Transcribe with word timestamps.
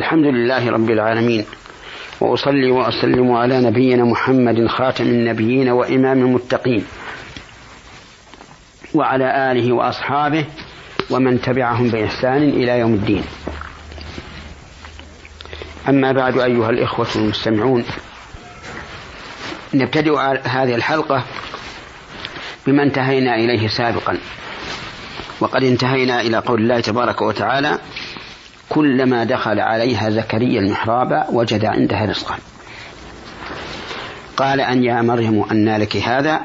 الحمد 0.00 0.26
لله 0.26 0.70
رب 0.70 0.90
العالمين 0.90 1.44
وأصلي 2.20 2.70
وأسلم 2.70 3.32
على 3.32 3.60
نبينا 3.60 4.04
محمد 4.04 4.66
خاتم 4.66 5.04
النبيين 5.04 5.68
وإمام 5.68 6.18
المتقين 6.18 6.84
وعلى 8.94 9.52
آله 9.52 9.72
وأصحابه 9.72 10.44
ومن 11.10 11.40
تبعهم 11.40 11.88
بإحسان 11.88 12.42
إلى 12.48 12.78
يوم 12.78 12.94
الدين. 12.94 13.24
أما 15.88 16.12
بعد 16.12 16.38
أيها 16.38 16.70
الإخوة 16.70 17.06
المستمعون 17.16 17.84
نبتدئ 19.74 20.18
هذه 20.44 20.74
الحلقة 20.74 21.24
بما 22.66 22.82
انتهينا 22.82 23.34
إليه 23.34 23.68
سابقا 23.68 24.18
وقد 25.40 25.62
انتهينا 25.64 26.20
إلى 26.20 26.38
قول 26.38 26.60
الله 26.60 26.80
تبارك 26.80 27.22
وتعالى 27.22 27.78
كلما 28.70 29.24
دخل 29.24 29.60
عليها 29.60 30.10
زكريا 30.10 30.60
المحراب 30.60 31.26
وجد 31.32 31.64
عندها 31.64 32.04
رزقا. 32.04 32.38
قال 34.36 34.60
أن 34.60 34.84
يا 34.84 35.02
مريم 35.02 35.44
أنى 35.50 35.78
لك 35.78 35.96
هذا؟ 35.96 36.40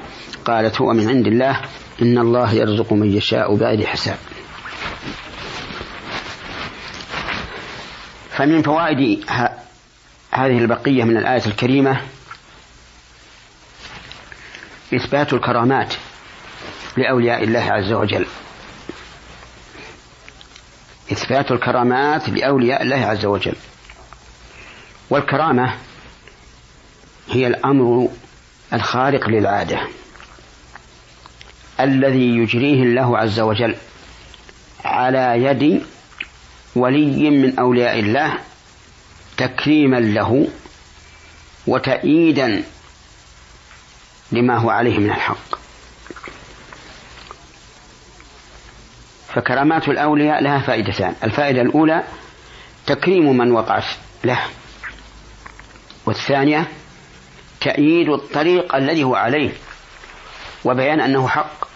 قالت 0.45 0.81
هو 0.81 0.93
من 0.93 1.09
عند 1.09 1.27
الله 1.27 1.61
إن 2.01 2.17
الله 2.17 2.53
يرزق 2.53 2.93
من 2.93 3.17
يشاء 3.17 3.55
بغير 3.55 3.87
حساب. 3.87 4.17
فمن 8.29 8.61
فوائد 8.61 9.25
هذه 10.31 10.57
البقية 10.57 11.03
من 11.03 11.17
الآية 11.17 11.45
الكريمة 11.45 12.01
إثبات 14.93 15.33
الكرامات 15.33 15.93
لأولياء 16.97 17.43
الله 17.43 17.71
عز 17.71 17.93
وجل. 17.93 18.25
إثبات 21.25 21.51
الكرامات 21.51 22.29
لأولياء 22.29 22.81
الله 22.81 23.05
عز 23.05 23.25
وجل. 23.25 23.55
والكرامة 25.09 25.73
هي 27.29 27.47
الأمر 27.47 28.09
الخارق 28.73 29.29
للعادة 29.29 29.79
الذي 31.79 32.37
يجريه 32.37 32.83
الله 32.83 33.17
عز 33.17 33.39
وجل 33.39 33.75
على 34.85 35.43
يد 35.43 35.85
ولي 36.75 37.29
من 37.29 37.59
أولياء 37.59 37.99
الله 37.99 38.33
تكريما 39.37 39.97
له 39.97 40.47
وتأييدا 41.67 42.63
لما 44.31 44.57
هو 44.57 44.69
عليه 44.69 44.99
من 44.99 45.09
الحق. 45.09 45.54
فكرامات 49.35 49.87
الأولياء 49.87 50.43
لها 50.43 50.59
فائدتان. 50.59 51.15
الفائدة 51.23 51.61
الأولى 51.61 52.03
تكريم 52.85 53.37
من 53.37 53.51
وقعت 53.51 53.83
له. 54.23 54.39
والثانية 56.05 56.67
تأييد 57.61 58.09
الطريق 58.09 58.75
الذي 58.75 59.03
هو 59.03 59.15
عليه 59.15 59.51
وبيان 60.65 61.01
أنه 61.01 61.27
حق. 61.27 61.67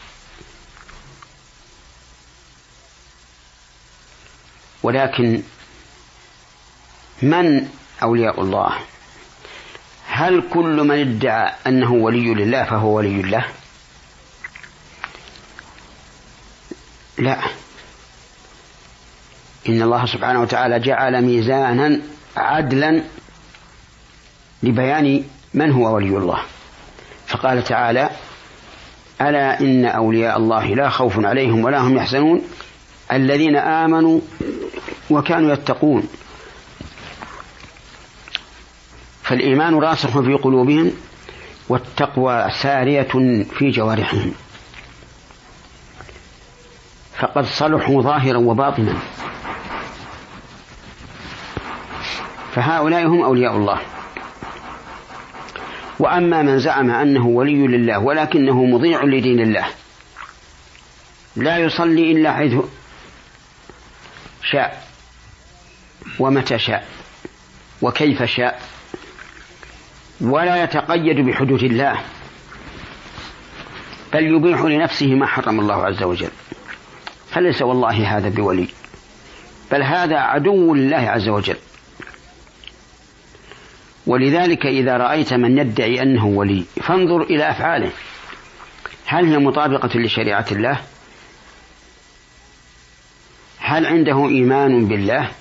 ولكن 4.83 5.41
من 7.21 7.67
أولياء 8.03 8.41
الله؟ 8.41 8.79
هل 10.07 10.43
كل 10.53 10.83
من 10.83 10.99
ادعى 10.99 11.53
أنه 11.67 11.91
ولي 11.91 12.33
لله 12.33 12.63
فهو 12.63 12.97
ولي 12.97 13.21
الله 13.21 13.45
لا. 17.19 17.39
إن 19.69 19.81
الله 19.81 20.05
سبحانه 20.05 20.41
وتعالى 20.41 20.79
جعل 20.79 21.21
ميزانا 21.21 22.01
عدلا 22.37 23.03
لبيان 24.63 25.23
من 25.53 25.71
هو 25.71 25.95
ولي 25.95 26.17
الله. 26.17 26.39
فقال 27.27 27.63
تعالى 27.63 28.09
ألا 29.21 29.59
إن 29.59 29.85
أولياء 29.85 30.37
الله 30.37 30.65
لا 30.65 30.89
خوف 30.89 31.25
عليهم 31.25 31.63
ولا 31.63 31.79
هم 31.79 31.97
يحزنون. 31.97 32.41
الذين 33.11 33.55
آمنوا 33.55 34.19
وكانوا 35.09 35.53
يتقون. 35.53 36.07
فالإيمان 39.23 39.75
راسخ 39.79 40.19
في 40.19 40.33
قلوبهم 40.33 40.91
والتقوى 41.69 42.47
سارية 42.61 43.07
في 43.57 43.69
جوارحهم. 43.71 44.33
فقد 47.19 47.45
صلحوا 47.45 48.01
ظاهرا 48.01 48.37
وباطنا. 48.37 48.93
فهؤلاء 52.55 53.07
هم 53.07 53.23
أولياء 53.23 53.55
الله. 53.55 53.79
وأما 55.99 56.41
من 56.41 56.59
زعم 56.59 56.91
أنه 56.91 57.27
ولي 57.27 57.67
لله 57.67 57.99
ولكنه 57.99 58.65
مضيع 58.65 59.03
لدين 59.03 59.39
الله 59.39 59.67
لا 61.35 61.57
يصلي 61.57 62.11
إلا 62.11 62.33
حيث 62.33 62.53
شاء 64.43 64.83
ومتى 66.19 66.59
شاء 66.59 66.87
وكيف 67.81 68.23
شاء 68.23 68.61
ولا 70.21 70.63
يتقيد 70.63 71.25
بحدود 71.25 71.63
الله 71.63 71.99
بل 74.13 74.23
يبيح 74.23 74.61
لنفسه 74.61 75.07
ما 75.07 75.25
حرم 75.25 75.59
الله 75.59 75.85
عز 75.85 76.03
وجل. 76.03 76.31
فليس 77.31 77.61
والله 77.61 78.17
هذا 78.17 78.29
بولي 78.29 78.67
بل 79.71 79.83
هذا 79.83 80.17
عدو 80.17 80.73
لله 80.73 80.97
عز 80.97 81.29
وجل. 81.29 81.57
ولذلك 84.07 84.65
إذا 84.65 84.97
رأيت 84.97 85.33
من 85.33 85.57
يدعي 85.57 86.01
أنه 86.01 86.25
ولي 86.25 86.65
فانظر 86.81 87.21
إلى 87.21 87.49
أفعاله. 87.51 87.91
هل 89.05 89.25
هي 89.25 89.37
مطابقة 89.37 89.99
لشريعة 89.99 90.45
الله؟ 90.51 90.79
هل 93.57 93.85
عنده 93.85 94.27
إيمان 94.27 94.87
بالله؟ 94.87 95.31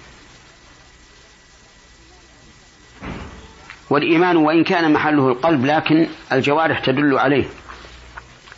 والإيمان 3.90 4.36
وإن 4.36 4.64
كان 4.64 4.92
محله 4.92 5.28
القلب 5.28 5.64
لكن 5.64 6.06
الجوارح 6.32 6.78
تدل 6.78 7.18
عليه. 7.18 7.44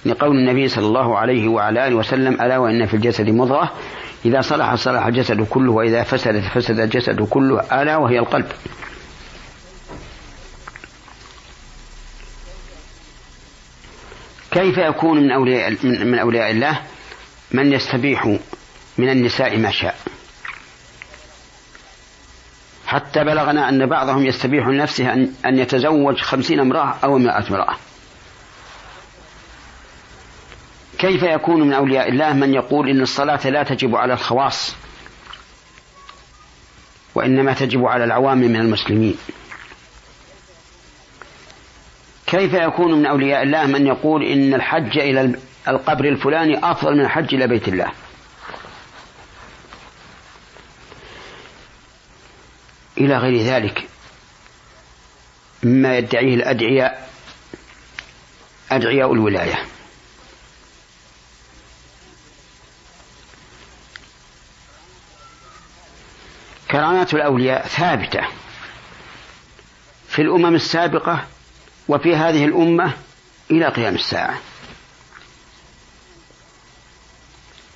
لقول 0.07 0.37
النبي 0.37 0.69
صلى 0.69 0.87
الله 0.87 1.19
عليه 1.19 1.49
وعلى 1.49 1.87
آله 1.87 1.97
وسلم 1.97 2.35
ألا 2.35 2.59
وإن 2.59 2.87
في 2.87 2.95
الجسد 2.95 3.31
مضغة؟ 3.31 3.73
إذا 4.25 4.41
صلح 4.41 4.75
صلح 4.75 5.07
الجسد 5.07 5.41
كله 5.41 5.73
وإذا 5.73 6.03
فسد 6.03 6.41
فسد 6.41 6.81
الجسد 6.81 7.23
كله 7.23 7.83
ألا 7.83 7.97
وهي 7.97 8.19
القلب. 8.19 8.47
كيف 14.51 14.79
يكون 14.79 15.23
من 15.23 15.31
أولياء 15.31 15.77
من 15.85 16.19
أولياء 16.19 16.51
الله؟ 16.51 16.81
من 17.53 17.73
يستبيح 17.73 18.37
من 18.99 19.09
النساء 19.11 19.59
ما 19.59 19.71
شاء. 19.71 19.95
حتى 22.87 23.25
بلغنا 23.25 23.69
أن 23.69 23.87
بعضهم 23.87 24.27
يستبيح 24.27 24.67
لنفسه 24.67 25.13
أن 25.47 25.59
يتزوج 25.59 26.21
خمسين 26.21 26.61
امرأة 26.61 26.95
أو 27.05 27.19
مائة 27.19 27.49
امرأة. 27.49 27.77
كيف 31.01 31.23
يكون 31.23 31.61
من 31.61 31.73
أولياء 31.73 32.09
الله 32.09 32.33
من 32.33 32.55
يقول 32.55 32.89
إن 32.89 33.01
الصلاة 33.01 33.49
لا 33.49 33.63
تجب 33.63 33.97
على 33.97 34.13
الخواص 34.13 34.77
وإنما 37.15 37.53
تجب 37.53 37.85
على 37.85 38.05
العوام 38.05 38.39
من 38.39 38.57
المسلمين؟ 38.57 39.17
كيف 42.27 42.55
يكون 42.55 42.99
من 42.99 43.07
أولياء 43.07 43.43
الله 43.43 43.67
من 43.67 43.87
يقول 43.87 44.25
إن 44.25 44.55
الحج 44.55 44.99
إلى 44.99 45.35
القبر 45.69 46.05
الفلاني 46.05 46.71
أفضل 46.71 46.95
من 46.95 47.05
الحج 47.05 47.35
إلى 47.35 47.47
بيت 47.47 47.69
الله؟ 47.69 47.93
إلى 52.99 53.17
غير 53.17 53.43
ذلك 53.43 53.89
مما 55.63 55.99
يدعيه 55.99 56.35
الأدعياء 56.35 57.11
أدعياء 58.71 59.13
الولاية. 59.13 59.80
كرامات 66.71 67.15
الأولياء 67.15 67.67
ثابتة 67.67 68.21
في 70.09 70.23
الأمم 70.23 70.55
السابقة 70.55 71.27
وفي 71.89 72.17
هذه 72.17 72.45
الأمة 72.45 72.93
إلى 73.51 73.69
قيام 73.69 73.95
الساعة. 73.95 74.39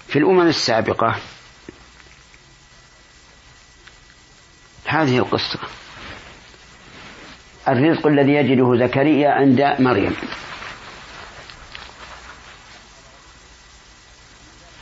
في 0.08 0.19
الأمم 0.19 0.49
السابقة 0.49 1.17
هذه 4.85 5.19
القصة. 5.19 5.58
الرزق 7.69 8.06
الذي 8.06 8.32
يجده 8.32 8.87
زكريا 8.87 9.31
عند 9.31 9.76
مريم. 9.79 10.17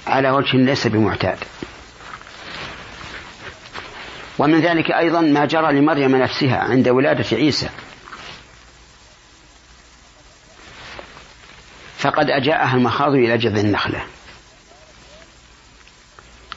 على 0.06 0.30
وجه 0.30 0.56
ليس 0.56 0.86
بمعتاد. 0.86 1.38
ومن 4.42 4.60
ذلك 4.60 4.90
أيضا 4.90 5.20
ما 5.20 5.44
جرى 5.44 5.72
لمريم 5.72 6.16
نفسها 6.16 6.58
عند 6.58 6.88
ولادة 6.88 7.36
عيسى. 7.36 7.68
فقد 11.98 12.30
أجاءها 12.30 12.74
المخاض 12.74 13.12
إلى 13.12 13.38
جذع 13.38 13.60
النخلة. 13.60 14.04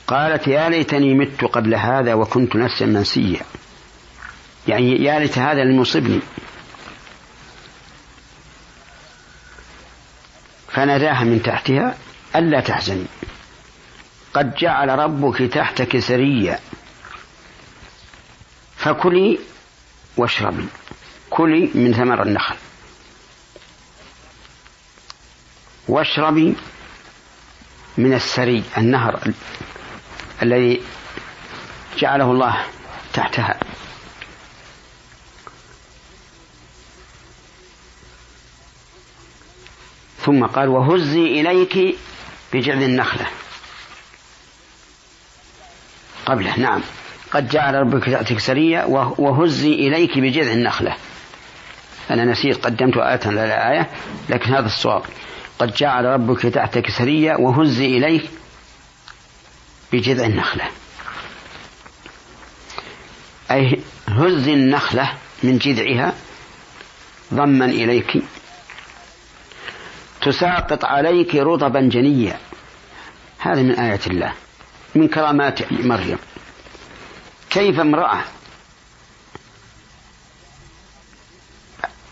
قالت 0.08 0.48
يا 0.48 0.70
ليتني 0.70 1.14
مت 1.14 1.44
قبل 1.44 1.76
هذا 1.76 2.14
وكنت 2.14 2.56
نفسا 2.56 2.86
منسيا. 2.86 3.42
يعني 4.68 5.04
يا 5.04 5.20
ليت 5.20 5.38
هذا 5.38 5.64
لم 5.64 5.82
يصبني. 5.82 6.20
فناداها 10.68 11.24
من 11.24 11.42
تحتها 11.44 11.98
ألا 12.36 12.60
تحزني. 12.60 13.06
قد 14.34 14.56
جعل 14.56 14.90
ربك 14.90 15.38
تحتك 15.38 16.00
سريا. 16.00 16.60
فكلي 18.86 19.40
واشربي. 20.18 20.68
كلي 21.30 21.70
من 21.74 21.94
ثمر 21.94 22.24
النخل. 22.24 22.56
واشربي 25.88 26.56
من 27.98 28.14
السري 28.14 28.64
النهر 28.78 29.34
الذي 30.42 30.82
جعله 31.98 32.32
الله 32.32 32.66
تحتها. 33.14 33.60
ثم 40.26 40.46
قال 40.46 40.68
وهزي 40.68 41.42
إليك 41.42 41.98
بجعل 42.54 42.84
النخلة. 42.84 43.28
قبله 46.26 46.60
نعم. 46.60 46.82
قد 47.36 47.50
جعل 47.50 47.76
ربك 47.76 48.06
تأتيك 48.06 48.40
سرية 48.40 48.86
وهزي 49.18 49.74
إليك 49.74 50.20
بجذع 50.20 50.52
النخلة. 50.52 50.96
أنا 52.12 52.26
نسيت 52.26 52.66
قدمت 52.66 52.98
آية 52.98 53.32
للآية 53.32 53.90
لكن 54.30 54.54
هذا 54.54 54.66
الصواب 54.66 55.02
قد 55.60 55.74
جعل 55.74 56.06
ربك 56.06 56.42
تحتك 56.42 56.90
سرية 56.90 57.36
وهزي 57.36 57.86
إليك 57.86 58.30
بجذع 59.94 60.26
النخلة. 60.26 60.64
أي 63.52 63.80
هزي 64.08 64.54
النخلة 64.54 65.12
من 65.44 65.58
جذعها 65.58 66.14
ضما 67.34 67.66
إليك. 67.66 68.24
تساقط 70.22 70.86
عليك 70.86 71.36
رطبا 71.36 71.82
جنيا. 71.82 72.38
هذا 73.40 73.62
من 73.62 73.72
آيات 73.72 74.08
الله. 74.08 74.34
من 74.96 75.08
كرامات 75.08 75.72
مريم. 75.72 76.18
كيف 77.56 77.80
امرأة 77.80 78.24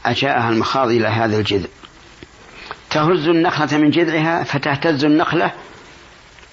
أجاءها 0.05 0.49
المخاض 0.49 0.87
إلى 0.87 1.07
هذا 1.07 1.37
الجذع؟ 1.37 1.69
تهز 2.89 3.27
النخلة 3.27 3.77
من 3.77 3.89
جذعها 3.89 4.43
فتهتز 4.43 5.05
النخلة 5.05 5.51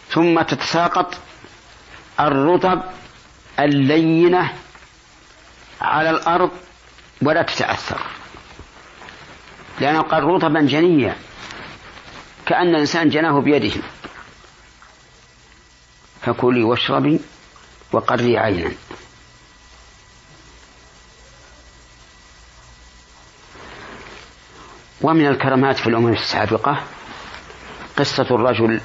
ثم 0.08 0.42
تتساقط 0.42 1.14
الرطب 2.20 2.82
اللينة 3.58 4.52
على 5.80 6.10
الأرض 6.10 6.50
ولا 7.22 7.42
تتأثر. 7.42 8.00
لأنه 9.80 10.02
قال 10.02 10.24
رطبا 10.24 10.60
جنيا 10.60 11.16
كأن 12.46 12.68
الإنسان 12.74 13.08
جناه 13.08 13.40
بيده. 13.40 13.82
فكلي 16.22 16.62
واشربي 16.62 17.20
وقري 17.92 18.38
عينا. 18.38 18.72
ومن 25.02 25.26
الكرامات 25.26 25.78
في 25.78 25.86
الأمم 25.86 26.12
السابقة 26.12 26.82
قصة 27.96 28.26
الرجل 28.30 28.80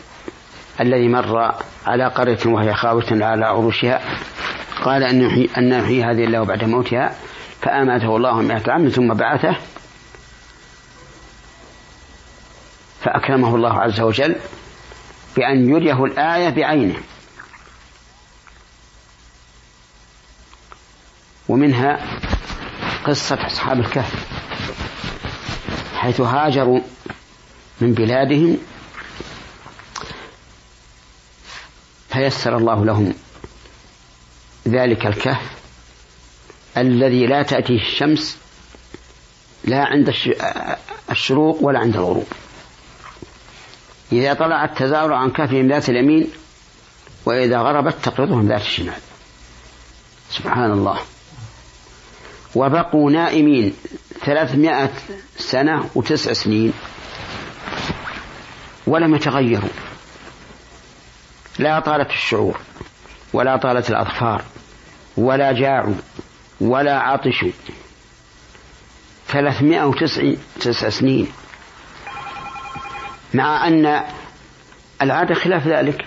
الذي 0.81 1.07
مر 1.07 1.56
على 1.86 2.07
قرية 2.07 2.40
وهي 2.46 2.74
خاوية 2.74 3.25
على 3.25 3.46
عروشها. 3.46 4.02
قال 4.84 5.04
أن 5.04 5.22
يحيي, 5.22 5.50
أن 5.57 5.72
يحيي 5.74 6.04
هذه 6.04 6.24
الله 6.24 6.44
بعد 6.44 6.63
موتها 6.63 7.16
فأماته 7.62 8.16
الله 8.16 8.42
مئة 8.42 8.72
عام 8.72 8.90
ثم 8.90 9.13
بعثه. 9.13 9.56
فأكرمه 13.02 13.56
الله 13.56 13.80
عز 13.80 14.02
وجل 14.02 14.36
بأن 15.38 15.69
يريه 15.69 16.06
الآية 16.06 16.50
بعينه. 16.50 16.96
ومنها 21.50 22.19
قصة 23.06 23.45
أصحاب 23.45 23.80
الكهف 23.80 24.25
حيث 25.95 26.21
هاجروا 26.21 26.80
من 27.81 27.94
بلادهم 27.94 28.57
فيسر 32.09 32.57
الله 32.57 32.86
لهم 32.86 33.13
ذلك 34.68 35.06
الكهف 35.06 35.51
الذي 36.77 37.27
لا 37.27 37.44
تأتيه 37.44 37.81
الشمس 37.81 38.38
لا 39.63 39.86
عند 39.86 40.13
الشروق 41.12 41.57
ولا 41.62 41.80
عند 41.80 41.95
الغروب. 41.95 42.27
إذا 44.12 44.33
طلعت 44.33 44.77
تزاور 44.77 45.13
عن 45.13 45.30
كهفهم 45.30 45.68
ذات 45.68 45.89
اليمين 45.89 46.27
وإذا 47.25 47.59
غربت 47.59 47.95
تقرضهم 48.03 48.47
ذات 48.47 48.62
الشمال. 48.62 49.00
سبحان 50.30 50.71
الله. 50.71 51.00
وبقوا 52.56 53.12
نائمين 53.12 53.74
ثلاثمائة 54.25 54.92
سنة 55.38 55.90
وتسع 55.96 56.34
سنين 56.34 56.74
ولم 58.88 59.16
يتغيروا. 59.16 59.69
لا 61.60 61.80
طالت 61.80 62.10
الشعور 62.10 62.60
ولا 63.34 63.57
طالت 63.57 63.90
الأظفار 63.90 64.44
ولا 65.18 65.52
جاعوا 65.52 65.96
ولا 66.62 67.00
عطشوا. 67.00 67.52
ثلاثمائة 69.28 69.86
وتسع 69.86 70.34
تسع 70.60 70.90
سنين. 70.90 71.28
مع 73.34 73.68
أن 73.68 74.04
العادة 75.02 75.36
خلاف 75.36 75.68
ذلك. 75.68 76.06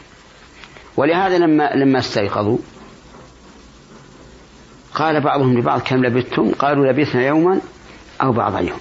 ولهذا 0.97 1.39
لما 1.39 1.71
لما 1.75 1.99
استيقظوا 1.99 2.59
قال 4.99 5.21
بعضهم 5.21 5.59
لبعض 5.59 5.81
كم 5.81 6.05
لبثتم؟ 6.05 6.53
قالوا 6.53 6.93
لبثنا 6.93 7.27
يوما 7.27 7.61
أو 8.23 8.33
بعض 8.33 8.63
يوم. 8.63 8.81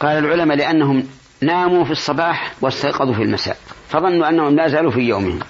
قال 0.00 0.18
العلماء 0.18 0.56
لأنهم 0.56 1.08
ناموا 1.40 1.84
في 1.84 1.90
الصباح 1.90 2.52
واستيقظوا 2.60 3.14
في 3.14 3.22
المساء 3.22 3.56
فظنوا 3.88 4.28
أنهم 4.28 4.56
لا 4.56 4.68
زالوا 4.68 4.90
في 4.90 5.00
يومهم. 5.00 5.40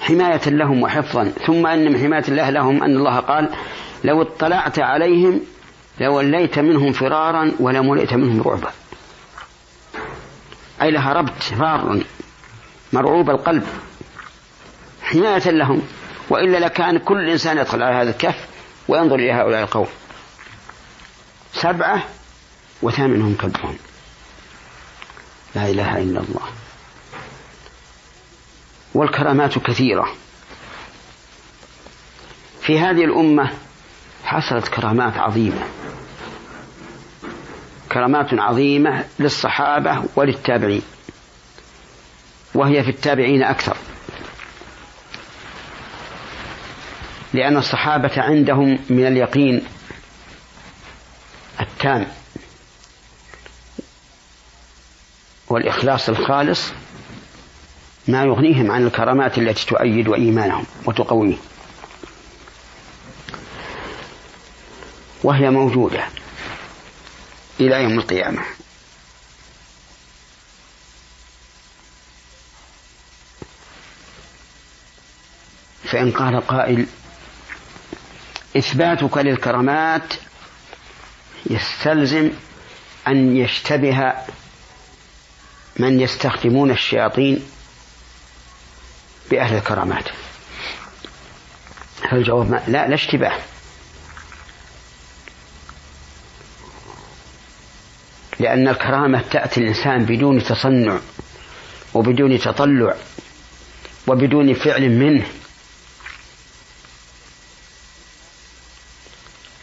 حماية 0.00 0.40
لهم 0.46 0.82
وحفظا 0.82 1.24
ثم 1.46 1.66
أن 1.66 1.92
من 1.92 1.98
حماية 1.98 2.24
الله 2.28 2.50
لهم 2.50 2.82
أن 2.82 2.96
الله 2.96 3.18
قال 3.18 3.50
لو 4.04 4.22
اطلعت 4.22 4.78
عليهم 4.78 5.40
لوليت 6.00 6.58
منهم 6.58 6.92
فرارا 6.92 7.52
ولملئت 7.60 8.14
منهم 8.14 8.42
رعبا. 8.42 8.70
أي 10.82 10.90
لهربت 10.90 11.42
فارا 11.42 12.00
مرعوب 12.92 13.30
القلب. 13.30 13.66
حماية 15.02 15.50
لهم. 15.50 15.82
وإلا 16.30 16.58
لكان 16.58 16.98
كل 16.98 17.30
إنسان 17.30 17.58
يدخل 17.58 17.82
على 17.82 17.94
هذا 17.94 18.10
الكهف 18.10 18.46
وينظر 18.88 19.14
إلى 19.14 19.32
هؤلاء 19.32 19.62
القوم. 19.62 19.88
سبعة 21.52 22.02
وثامنهم 22.82 23.34
كلبهم 23.34 23.76
لا 25.54 25.70
إله 25.70 25.98
إلا 25.98 26.20
الله. 26.20 26.48
والكرامات 28.94 29.58
كثيرة. 29.58 30.14
في 32.60 32.78
هذه 32.78 33.04
الأمة 33.04 33.50
حصلت 34.24 34.68
كرامات 34.68 35.16
عظيمة. 35.16 35.62
كرامات 37.92 38.28
عظيمة 38.32 39.04
للصحابة 39.18 40.02
وللتابعين. 40.16 40.82
وهي 42.54 42.84
في 42.84 42.90
التابعين 42.90 43.42
أكثر. 43.42 43.76
لأن 47.32 47.56
الصحابة 47.56 48.10
عندهم 48.16 48.78
من 48.90 49.06
اليقين 49.06 49.66
التام 51.60 52.06
والإخلاص 55.48 56.08
الخالص 56.08 56.72
ما 58.08 58.22
يغنيهم 58.22 58.70
عن 58.70 58.86
الكرامات 58.86 59.38
التي 59.38 59.66
تؤيد 59.66 60.12
إيمانهم 60.12 60.64
وتقويه. 60.84 61.36
وهي 65.24 65.50
موجودة 65.50 66.04
إلى 67.60 67.82
يوم 67.82 67.98
القيامة. 67.98 68.42
فإن 75.84 76.10
قال 76.12 76.46
قائل 76.46 76.86
إثباتك 78.56 79.18
للكرامات 79.18 80.14
يستلزم 81.50 82.30
أن 83.08 83.36
يشتبه 83.36 84.12
من 85.76 86.00
يستخدمون 86.00 86.70
الشياطين 86.70 87.42
بأهل 89.30 89.56
الكرامات. 89.56 90.04
فالجواب 92.10 92.50
ما؟ 92.50 92.62
لا 92.68 92.88
لا 92.88 92.94
اشتباه. 92.94 93.38
لأن 98.40 98.68
الكرامة 98.68 99.22
تأتي 99.30 99.60
الإنسان 99.60 100.04
بدون 100.04 100.42
تصنع 100.44 100.98
وبدون 101.94 102.38
تطلع 102.38 102.94
وبدون 104.06 104.54
فعل 104.54 104.88
منه. 104.88 105.26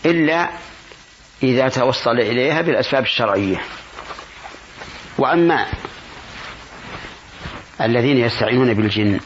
إلا 0.06 0.50
إذا 1.44 1.70
توصل 1.70 2.20
إليها 2.20 2.62
بالأسباب 2.62 3.04
الشرعية. 3.04 3.62
وأما 5.18 5.66
الذين 7.82 8.18
يستعينون 8.18 8.74
بالجن 8.74 9.20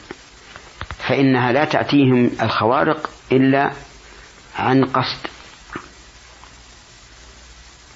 فإنها 1.08 1.52
لا 1.52 1.64
تأتيهم 1.64 2.30
الخوارق 2.42 3.10
إلا 3.32 3.72
عن 4.58 4.84
قصد 4.84 5.26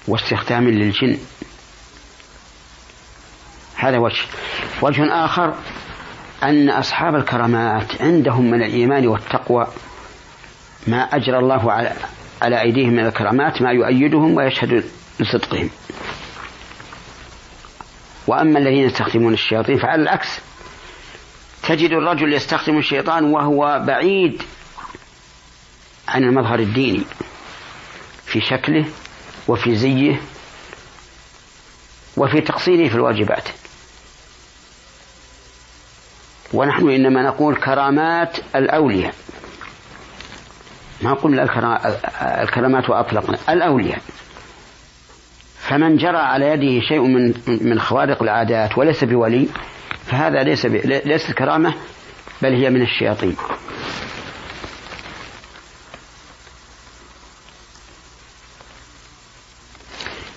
واستخدام 0.07 0.69
للجن. 0.69 1.17
هذا 3.75 3.97
وجه. 3.97 4.21
وجه 4.81 5.25
آخر 5.25 5.55
أن 6.43 6.69
أصحاب 6.69 7.15
الكرامات 7.15 8.01
عندهم 8.01 8.51
من 8.51 8.63
الإيمان 8.63 9.07
والتقوى 9.07 9.67
ما 10.87 11.01
أجرى 11.01 11.39
الله 11.39 11.71
على 11.71 11.93
على 12.41 12.61
أيديهم 12.61 12.93
من 12.93 13.05
الكرامات 13.05 13.61
ما 13.61 13.71
يؤيدهم 13.71 14.35
ويشهد 14.37 14.83
لصدقهم. 15.19 15.69
وأما 18.27 18.59
الذين 18.59 18.85
يستخدمون 18.85 19.33
الشياطين 19.33 19.77
فعلى 19.77 20.01
العكس 20.01 20.27
تجد 21.63 21.91
الرجل 21.91 22.33
يستخدم 22.33 22.77
الشيطان 22.77 23.23
وهو 23.23 23.83
بعيد 23.87 24.43
عن 26.07 26.23
المظهر 26.23 26.59
الديني 26.59 27.03
في 28.25 28.41
شكله 28.41 28.85
وفي 29.47 29.75
زيه 29.75 30.21
وفي 32.17 32.41
تقصيره 32.41 32.89
في 32.89 32.95
الواجبات. 32.95 33.49
ونحن 36.53 36.89
إنما 36.89 37.23
نقول 37.23 37.55
كرامات 37.55 38.37
الأولياء. 38.55 39.15
ما 41.01 41.13
قلنا 41.13 41.43
الكرامات 42.43 42.89
وأطلقنا 42.89 43.37
الأولياء. 43.49 44.01
فمن 45.59 45.97
جرى 45.97 46.17
على 46.17 46.45
يده 46.45 46.85
شيء 46.87 47.01
من 47.01 47.33
من 47.47 47.79
خوارق 47.79 48.23
العادات 48.23 48.77
وليس 48.77 49.03
بولي 49.03 49.47
فهذا 50.05 50.43
ليس 50.43 50.65
ليست 50.65 51.31
كرامة 51.31 51.73
بل 52.41 52.53
هي 52.53 52.69
من 52.69 52.81
الشياطين. 52.81 53.35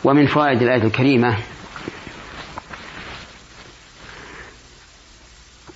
ومن 0.05 0.27
فوائد 0.27 0.63
الآية 0.63 0.83
الكريمة 0.83 1.37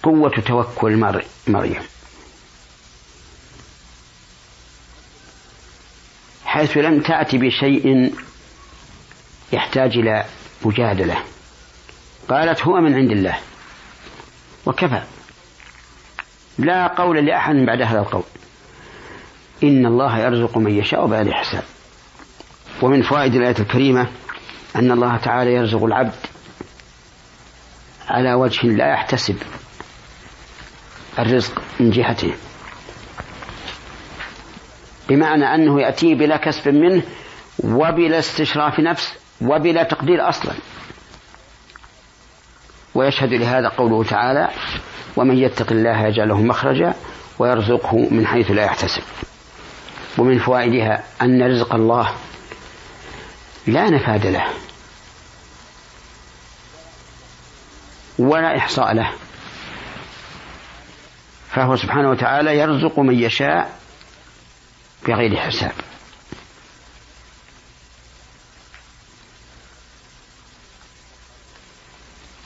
قوة 0.02 0.30
توكل 0.46 0.96
مريم 1.46 1.82
حيث 6.54 6.76
لم 6.76 7.00
تأتي 7.00 7.38
بشيء 7.38 8.14
يحتاج 9.52 9.98
إلى 9.98 10.24
مجادلة. 10.64 11.16
قالت 12.28 12.62
هو 12.62 12.80
من 12.80 12.94
عند 12.94 13.10
الله. 13.10 13.38
وكفى. 14.66 15.02
لا 16.58 16.86
قول 16.86 17.26
لأحد 17.26 17.54
بعد 17.54 17.82
هذا 17.82 17.98
القول. 17.98 18.22
إن 19.62 19.86
الله 19.86 20.18
يرزق 20.18 20.58
من 20.58 20.78
يشاء 20.78 21.06
بغير 21.06 21.32
حساب. 21.32 21.64
ومن 22.82 23.02
فوائد 23.02 23.34
الآية 23.34 23.58
الكريمة 23.58 24.08
أن 24.76 24.92
الله 24.92 25.16
تعالى 25.16 25.54
يرزق 25.54 25.84
العبد 25.84 26.14
على 28.08 28.34
وجه 28.34 28.66
لا 28.66 28.92
يحتسب 28.92 29.36
الرزق 31.18 31.62
من 31.80 31.90
جهته. 31.90 32.34
بمعنى 35.08 35.54
أنه 35.54 35.80
يأتيه 35.80 36.14
بلا 36.14 36.36
كسب 36.36 36.68
منه 36.68 37.02
وبلا 37.64 38.18
استشراف 38.18 38.80
نفس 38.80 39.12
وبلا 39.40 39.82
تقدير 39.82 40.28
أصلا. 40.28 40.52
ويشهد 42.94 43.32
لهذا 43.32 43.68
قوله 43.68 44.04
تعالى 44.04 44.48
ومن 45.16 45.38
يتق 45.38 45.72
الله 45.72 46.06
يجعل 46.06 46.28
له 46.28 46.42
مخرجا 46.42 46.94
ويرزقه 47.38 48.08
من 48.10 48.26
حيث 48.26 48.50
لا 48.50 48.64
يحتسب 48.64 49.02
ومن 50.18 50.38
فوائدها 50.38 51.04
أن 51.22 51.42
رزق 51.42 51.74
الله 51.74 52.14
لا 53.66 53.90
نفاد 53.90 54.26
له 54.26 54.44
ولا 58.18 58.58
إحصاء 58.58 58.94
له. 58.94 59.12
فهو 61.50 61.76
سبحانه 61.76 62.10
وتعالى 62.10 62.58
يرزق 62.58 62.98
من 62.98 63.14
يشاء 63.14 63.83
بغير 65.06 65.36
حساب. 65.36 65.72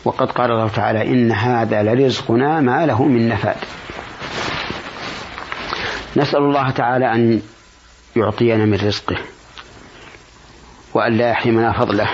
وقد 0.05 0.31
قال 0.31 0.51
الله 0.51 0.69
تعالى 0.69 1.03
إن 1.03 1.33
هذا 1.33 1.83
لرزقنا 1.83 2.61
ما 2.61 2.87
له 2.87 3.05
من 3.05 3.29
نفاد. 3.29 3.57
نسأل 6.17 6.39
الله 6.39 6.71
تعالى 6.71 7.13
أن 7.15 7.43
يعطينا 8.17 8.65
من 8.65 8.75
رزقه 8.75 9.17
وأن 10.95 11.17
لا 11.17 11.31
يحرمنا 11.31 11.73
فضله 11.73 12.11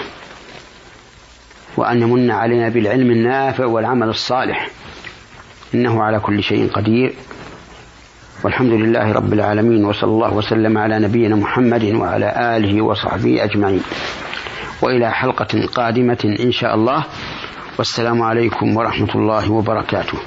وأن 1.77 2.03
يمن 2.03 2.31
علينا 2.31 2.69
بالعلم 2.69 3.11
النافع 3.11 3.65
والعمل 3.67 4.09
الصالح. 4.09 4.71
إنه 5.75 6.03
على 6.03 6.21
كل 6.21 6.43
شيء 6.43 6.71
قدير. 6.71 7.15
والحمد 8.45 8.73
لله 8.73 9.13
رب 9.13 9.33
العالمين 9.33 9.85
وصلى 9.85 10.11
الله 10.11 10.35
وسلم 10.35 10.79
على 10.79 10.99
نبينا 10.99 11.37
محمد 11.37 11.85
وعلى 11.85 12.57
آله 12.57 12.83
وصحبه 12.83 13.45
أجمعين. 13.45 13.83
وإلى 14.83 15.11
حلقة 15.11 15.67
قادمة 15.75 16.37
إن 16.41 16.53
شاء 16.53 16.75
الله. 16.75 17.05
والسلام 17.79 18.23
عليكم 18.23 18.77
ورحمة 18.77 19.15
الله 19.15 19.53
وبركاته. 19.53 20.19